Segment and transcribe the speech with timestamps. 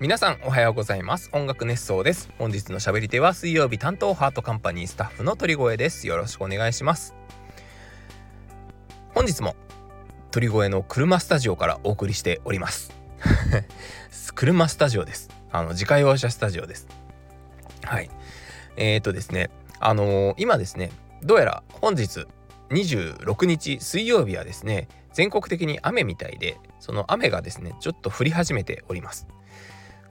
[0.00, 1.28] 皆さんおはようございます。
[1.32, 2.30] 音楽熱奏です。
[2.38, 6.06] 本日の喋り手は水曜日担当ハートカンパニースタッフの鳥越です。
[6.06, 7.16] よろしくお願いします。
[9.12, 9.56] 本日も
[10.30, 12.92] 鳥越の車スタジオからお送りしております。
[14.36, 15.30] 車スタジオです。
[15.50, 16.86] あの自家用車スタジオです。
[17.82, 18.08] はい。
[18.76, 19.50] えーとですね。
[19.80, 20.92] あのー、今ですね
[21.24, 22.28] どうやら本日
[22.70, 29.26] 26日水曜日はですね全国的に雨みたいでその雨がですねちょっと降り始めております。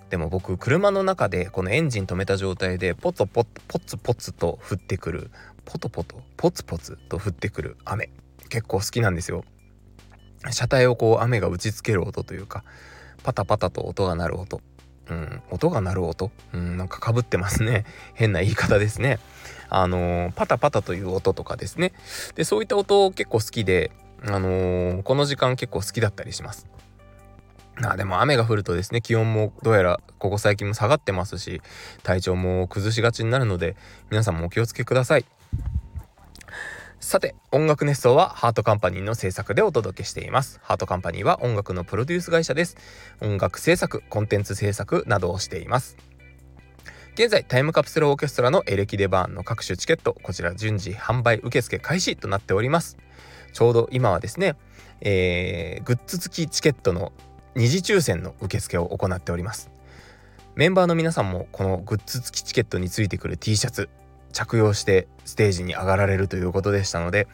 [0.09, 5.31] でも僕車の中でこのエンジン止めた状態でポツポツポツポツと降ってくる
[5.65, 8.09] ポトポトポツポツと降ってくる雨
[8.49, 9.43] 結構好きなんですよ。
[10.51, 12.63] 車体をこう雨が打ちつける音というか
[13.23, 14.61] パタパタと音が鳴る音。
[15.09, 16.31] うん音が鳴る音？
[16.53, 17.85] うんなんかかぶってますね。
[18.15, 19.19] 変な言い方ですね。
[19.69, 21.91] あのー、パタパタという音とかですね。
[22.35, 23.91] でそういった音結構好きで
[24.25, 26.65] あのー、この時間結構好きだったりします。
[27.83, 31.61] あでも雨が降るとですね気温もどうやらここ最近も下がってますし
[32.01, 33.75] 体調も崩しがちになるので
[34.09, 35.25] 皆さんもお気をつけください。
[36.99, 40.59] さて音楽熱奏はハートカンパニーの制作でお届けしています。
[40.63, 42.75] ハートカンパニーは音楽のプロデュース会社です。
[43.21, 45.95] 音楽制作コンテンツ制作などをしています。
[47.13, 52.97] 現在タイムカプセルオーケストラのエレキデバーンの各種チケットこちら順次販売受付開始となっております。
[53.53, 54.55] ちょうど今はですね、
[55.01, 57.13] えー、グッズ付きチケットの
[57.57, 59.71] 二次抽選の受付を行っております。
[60.53, 63.89] メンバーの皆さんもこのグッズ付きチケットについてくる T シャツ
[64.31, 67.27] 着用してステージに上がられるということでしたので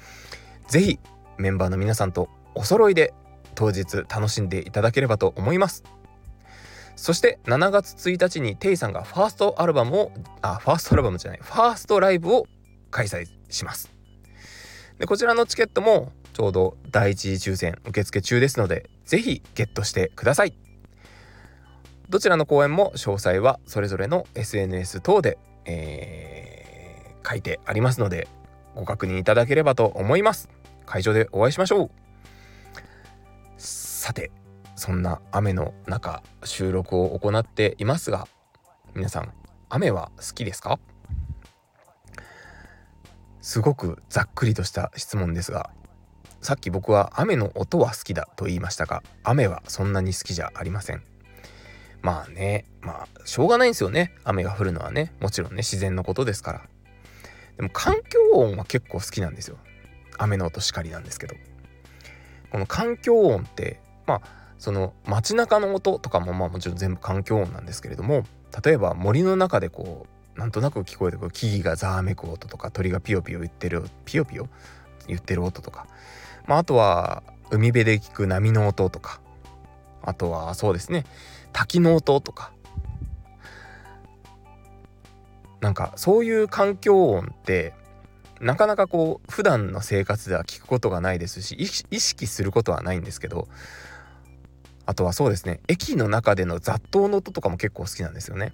[0.69, 0.99] 是非
[1.37, 3.13] メンバーの皆さんとお揃いで
[3.53, 5.83] 当日楽しんでいただければと思います。
[6.95, 12.47] そして7月1日にテイさんがファーストアルバムをあファーストアルバムじゃないファーストライブを
[12.91, 13.91] 開催します。
[14.99, 20.53] でこちらのチケットもちょうど第一次抽選受付中ですので是非ゲットしてください。
[22.09, 28.27] どちらの公演も詳細はそれぞれの SNS 等で、えー、書いてありますので
[28.75, 30.49] ご確認いただければと思います。
[30.85, 31.91] 会場でお会いしましょう。
[33.57, 34.31] さて
[34.75, 38.27] そんな雨の中収録を行っていますが
[38.93, 39.33] 皆さん
[39.69, 40.77] 雨は好きですか？
[43.41, 45.69] すごくざっくりとした質問ですが
[46.41, 51.03] さっき僕は雨の音は好きだと言いましたが雨はそんなに好きじゃありません。
[52.01, 54.13] まあねまあしょうがないんですよね。
[54.23, 55.13] 雨が降るのはね。
[55.19, 56.61] もちろんね自然のことですから。
[57.57, 59.57] でも環境音は結構好きなんですよ。
[60.17, 61.35] 雨の音しかりなんですけど。
[62.51, 64.21] この環境音ってまあ
[64.59, 68.25] その街中の音とかもまあもちろん全部環境音なんですけれども
[68.63, 74.49] 例えば森の中でこうなんとなく聞こえてくる木々がざわめく音とか鳥がピヨピヨ言ってるピヨピヨ
[75.07, 75.87] 言ってる音とか。
[76.45, 79.19] まあ、あとは海辺で聞く波の音とか。
[80.01, 81.05] あとはそうですね。
[81.51, 82.51] 滝の音とか。
[85.61, 87.73] なんかそういう環境音って
[88.41, 93.47] なかなかこう普段の生活では聞くことがないですし意識することはないんですけど
[94.85, 95.61] あとはそうですね。
[95.69, 98.53] 駅の中での雑踏の音とかも結構好きなんですよね。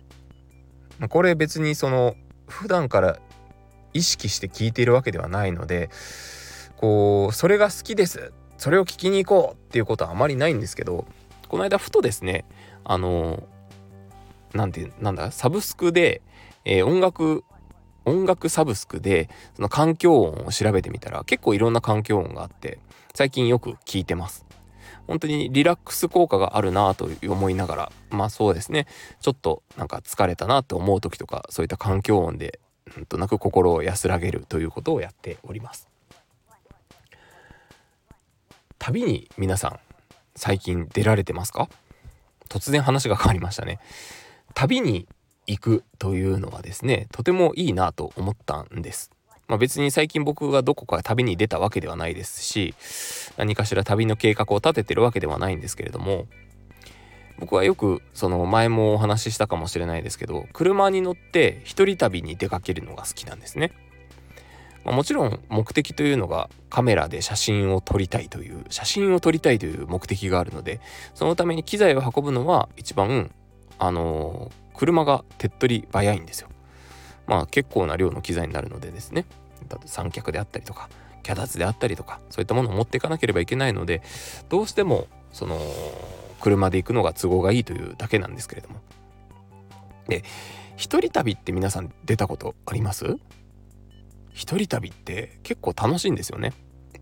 [1.09, 2.15] これ別にその
[2.47, 3.17] 普段から
[3.93, 5.89] 意識して聞いているわけではないので
[6.79, 8.31] こうそれが好きです。
[8.57, 11.05] それを聞きに行こうっていうことはあまりないんですけど
[11.47, 12.45] この間ふとですね
[12.83, 13.43] あの
[14.53, 16.21] なんてなんだサブスクで、
[16.65, 17.43] えー、音楽
[18.05, 22.79] 音楽サブスクでその環境音を調べてみたら結構いろんな環境音があって
[23.13, 24.45] 最近よく聞いてます。
[25.05, 28.87] 本当にリラックス効果があるなと思いながらまあそうですね。
[29.19, 32.59] ちょっとなんか疲れたなと思う時とかそういった環境音で
[32.95, 35.88] なんとなく心を安らげるということをやっております。
[38.79, 39.79] 旅に皆さん
[40.35, 41.69] 最近出られてますか？
[42.47, 43.79] 突然話が変わりましたね。
[44.55, 45.07] 旅に
[45.45, 49.11] 行くというのはですねとてもいいなと思ったんです。
[49.47, 52.75] まあ、別に最近僕がどこか旅に出たわけではないですし
[53.35, 56.27] 何かしら旅の計画を立ててるわけではないんですけれども
[57.39, 63.71] 僕はよくその前もお話ししたかもしれないですけど車に乗って一人旅に出かけるのが好きなんですね。
[64.89, 70.81] まあ、もちろん目的というのがカメラで写真を撮りたいという写真を撮りたいという目的があるので
[71.13, 73.29] そのために機材を運ぶのは一番
[73.77, 76.49] あのー、車が手っ取り早いんですよ。
[77.27, 79.25] まあ結構な量の機材になるのでですね。
[79.85, 80.89] 三脚であったりとか
[81.21, 84.01] 脚立であったりとかそういったものを持っていかなければいけないので
[84.49, 85.59] どうしてもその
[86.41, 88.81] 車で行くのが都合がいいというだけなんですけれども。
[90.07, 90.23] で
[90.77, 93.17] 一人旅って皆さん出たことあります？
[94.39, 96.53] 一人旅って結構楽しいんですよね。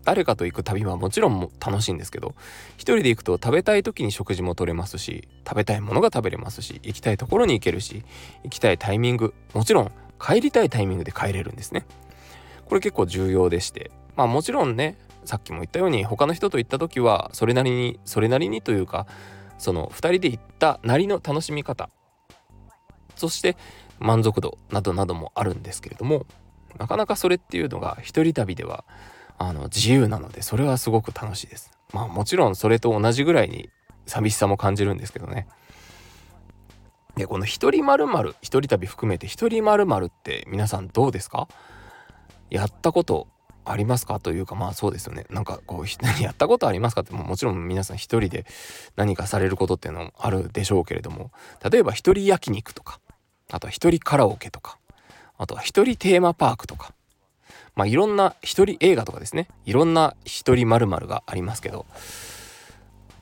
[0.04, 2.34] 誰かと行く旅はもちろん楽しいんですけど
[2.76, 8.04] 一人で行くと食べたい時に食事も取れますし食べたいものが食べれますし行きたいところに行けるし
[8.42, 11.84] 行きたいタイミングもちろん帰りたいタイミングで帰れるんですね
[12.64, 14.96] これ結構重要でしてまあもちろんね
[15.26, 19.06] さっきも言ったように他の人と行った時はそれなりにそれなりにというか
[19.58, 21.90] その2人で行ったなりの楽しみ方
[23.14, 23.58] そして
[23.98, 26.24] 満足度などなどもあるんですけれども
[26.76, 28.84] なかなかそれっていうのが一人旅では
[29.38, 31.70] あの自由なのでそれはすごく楽しいです。
[31.92, 33.70] まあもちろんそれと同じぐらいに
[34.06, 35.46] 寂しさも感じるんですけどね。
[37.16, 41.48] でこの一人まるまる一人旅含めて一人まるまるって皆さんどうですか？
[42.50, 43.26] やったこと
[43.64, 44.20] ありますか？
[44.20, 45.26] というかまあそうですよね。
[45.30, 45.86] なんかこう
[46.22, 48.46] やったことありますかってももちろん皆さん一人で
[48.96, 51.30] 何かされることっていうのもあるでしょうけれども
[51.68, 53.00] 例えば一人焼肉とか
[53.50, 54.78] あとは一人カラオケとか
[55.38, 56.92] あとは一人テーマパークとか。
[57.74, 59.48] まあいろんな一人映画とかですね。
[59.64, 61.86] いろんな一人まるがありますけど。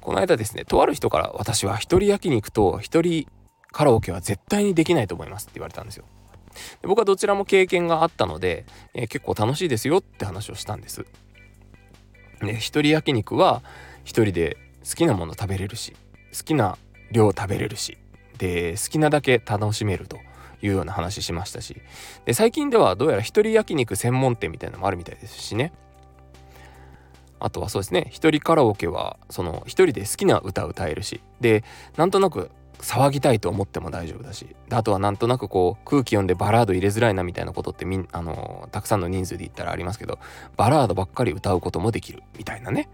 [0.06, 3.26] この間ですねとある人から私は一人焼肉と一人
[3.72, 6.04] カラオケは絶対にできないと思いますって言われたんですよ。
[6.80, 11.04] で僕はどちらも経験があったので、えー、結構楽しいですよって話をしたんです。
[12.40, 13.64] で一人焼肉は
[14.04, 14.56] 一人で
[14.88, 15.94] 好きなもの食べれるし
[16.32, 16.78] 好きな
[17.10, 17.98] 量食べれるし
[18.38, 20.18] で好きなだけ楽しめると。
[20.66, 21.80] いうような話しましたし。
[22.24, 25.72] で最近ではどうやら一人焼肉専門店みたいなのもあるみたいですしね。
[27.38, 31.20] あとはそうですね一人カラオケはその一人で好きな歌歌えるし。
[31.40, 31.64] で
[31.96, 34.54] なんとなく騒ぎたいと思っても大丈夫だし。
[34.70, 40.18] あとはなんとなくこう空気読んでバラード入れづらいなみたいなことってみんあのたくさんの人数で言ったらありますけど
[40.56, 42.88] バラードばっかり歌うこともできるみたいなね、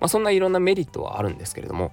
[0.00, 1.92] まあ、そんないろんなメリットはあるんですけれども。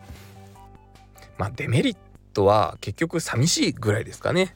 [1.37, 1.97] まあデメリッ
[2.33, 4.53] トは結局寂しいぐらいですかね。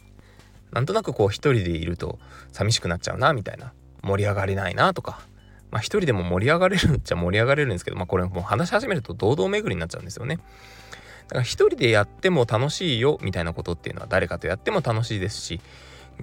[0.72, 2.20] なんとなくこう一人でいると
[2.52, 3.74] 寂しくなっちゃうなみたいな
[4.04, 5.22] 盛り上がれないなとか
[5.70, 10.38] まあ一人でも盛り上がれるっちゃ盛り上がれるんですけどまあこれもう話し始めると堂々巡りになっちゃうんですよね。
[10.38, 15.62] だから一人でやっても楽しいよみたいなことっていうのは誰かとやっても楽しいですし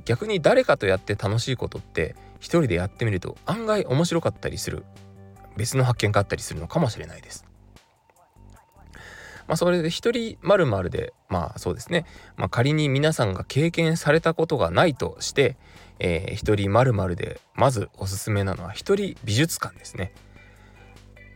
[0.04, 4.84] 逆に誰かとやって楽しいことって一人でやってみると案外面白かったりする
[5.56, 7.47] 別の発見があったりするのかもしれないです。
[9.48, 12.04] まあ、それで一人まるでまあそうですね、
[12.36, 15.56] まあ、仮に皆さんが経験されたことがないとして、
[15.98, 20.12] えー、一人まるでまずおすすめなのは一人美術館ですね。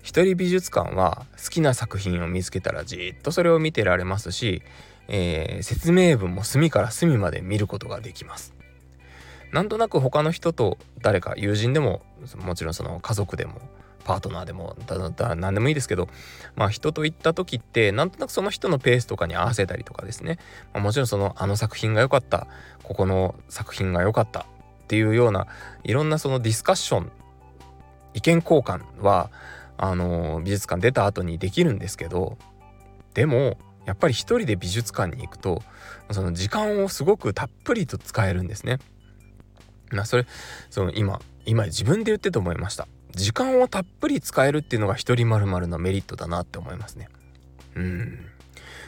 [0.02, 4.62] 一人美術館は好きな作品を見つけたらじっとそれを見てられますし、
[5.08, 8.54] えー、説明文も隅から隅まで見ることができます。
[9.52, 12.02] なんとなく他の人と誰か友人でも
[12.36, 13.60] もちろんその家族でも
[14.04, 16.08] パートナーでもだだ何でもいいですけど
[16.56, 20.38] まあ人と行った時ってなんとなくその人のペースとかに合わせたりとかですね、
[20.72, 22.46] まあ、もちろんそのあの作品が良かった
[22.82, 24.44] ここの作品が良かったっ
[24.88, 25.46] ていうような
[25.84, 27.12] いろんなそのディスカッション
[28.14, 29.30] 意見交換は
[29.78, 32.36] あの美術館出た後にできるんですけど
[33.14, 35.62] でもやっぱり一人で美術館に行くと
[36.10, 38.78] その時間をすごくたっぷりと使えるんですね。
[39.90, 40.26] まあそれ
[40.70, 42.86] その今今自分で言ってて思いました。
[43.12, 47.08] 時間をたっぷり使えるっていうのが一人まるのメリットだなって思いますね。
[47.76, 48.26] うん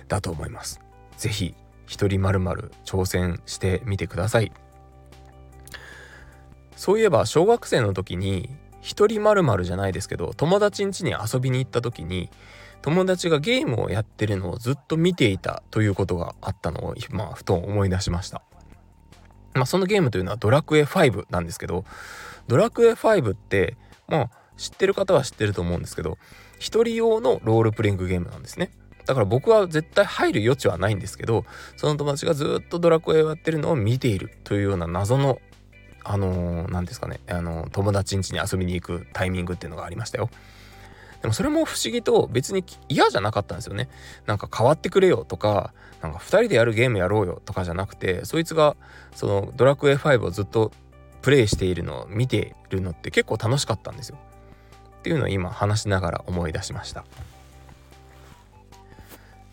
[0.09, 0.81] だと思います。
[1.17, 1.55] 是非
[1.87, 2.41] 一人まる
[2.85, 4.53] 挑戦してみてください。
[6.77, 8.51] そういえば小学生の時に
[8.81, 12.31] 一人まるじゃないですけど友達ん家に遊びに行った時に
[12.83, 18.43] 友達がゲームをやってるのをずっと見ていたということがあったのをまあふと思い出しました。
[19.55, 21.85] まあそのゲームというのはドラクエ5なんですけど
[22.49, 26.19] ドラクエ5ってまあ知ってる方は知ってると思うんですけど
[26.59, 28.71] 一人用のロールプレイングゲームなんですね。
[29.07, 31.45] だから僕は絶対入る余地はないんですけど
[31.77, 35.39] その友達がずっとドラクエをやってるのを見ているというような謎の
[36.05, 40.29] あの何、ですかね、あの友達ん家に遊びに行くタイミングっていうのがありましたよ。
[41.23, 43.89] でもそれも不思議と別に嫌じゃなかったんですよね。
[44.27, 48.77] なんか変わってくれよとか、なんか2人でやるゲームやろうよとかじゃなくて、そいつが
[49.15, 50.73] そのドラクエ5をずっと
[51.25, 54.19] プレイしているのを見てるのって結構楽しかったんですよ。
[54.99, 57.07] っていうのを今話しながら思い出しました。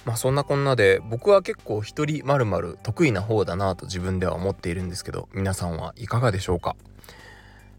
[0.03, 6.75] まあそんなこんなで僕は結構一人まるまる得意な方だなと自分では思っているんですけど皆さんはいかがでしょうか？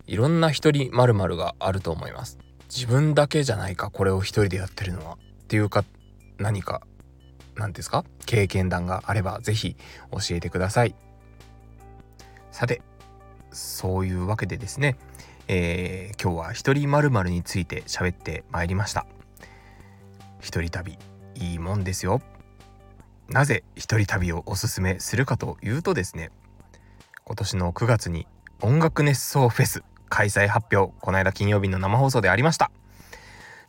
[0.06, 2.38] いろんな一人まるまるがあると思います。
[2.75, 5.18] 自分だけじゃないかこれを一人でやってるのは。
[5.42, 5.84] っていうか
[6.38, 6.80] 何か
[7.56, 8.06] 何ですか？
[8.25, 9.76] 経験談があれば是非
[10.11, 10.94] 教えてください。
[12.52, 12.80] さて
[13.52, 14.97] そういうわけでですね、
[15.49, 19.06] えー、今日は一人まるについて喋ってまいりました。
[20.40, 20.99] 一人旅
[21.35, 22.21] いいもんですよ。
[23.28, 26.30] なぜ一人旅をおすすめするかというとですね
[27.25, 28.26] 今年の9月に
[28.61, 32.71] 音楽熱奏フェス開催発表この間金曜日の生放送でありました。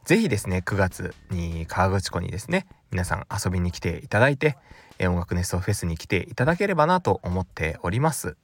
[0.06, 4.58] 是非ですね9月に河口湖にですね皆さん遊びに来ていただいて
[5.00, 8.36] 音楽ネストフェスに来ていただければなと思っております。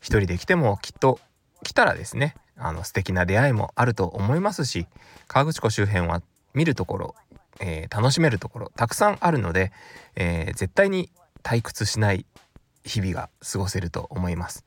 [0.00, 1.20] 一人で来てもきっと
[1.62, 4.86] 来たらですねあの素敵な出会いもあると思いますし
[5.26, 6.22] 河口湖周辺は
[6.54, 7.14] 見るところ、
[7.60, 9.72] えー、楽しめるところたくさんあるので、
[10.16, 11.10] えー、絶対に
[11.42, 12.26] 退屈しない
[12.84, 14.64] 日々が過ごせると思います。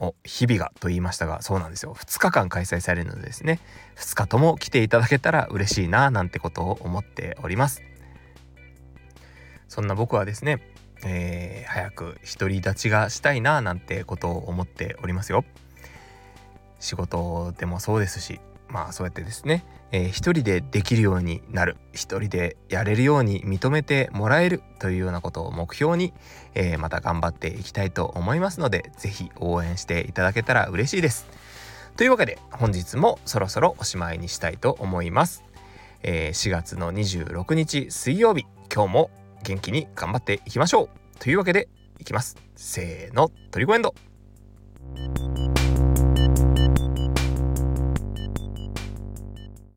[0.00, 1.94] お日々がと言いましたがそうなんですよ。
[1.94, 3.60] 2日間開催されるのでですね。
[3.96, 7.82] 2日とも来ていただけたら嬉しいななんてことを思っております。
[9.66, 10.62] そんな僕はですね、
[11.04, 15.44] えー、早く独り立ちがしたいななんてことを思っておりますよ
[16.80, 26.12] 仕事でもそうですしまあそうやってですね、えー、一人でできるようになる一人でやれるように認めてもらえるというようなことを目標に、
[26.54, 31.26] えー、また頑張っていきたいと思いますので是非応援していただけたら嬉しいです。
[31.96, 35.42] というわけで本日もそろそろおしまいにしたいと思います。
[36.02, 39.10] えー、4月の26日水曜日今日も
[39.48, 41.18] 元気に頑張っていきましょう。
[41.18, 42.36] というわけでいきます。
[42.54, 43.94] せーのトリコエンド。